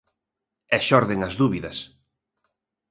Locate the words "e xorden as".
0.75-1.33